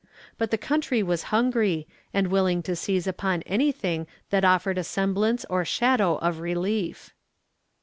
[0.39, 5.45] But the country was hungry, and willing to seize upon anything that offered a semblance
[5.45, 7.13] or shadow of relief.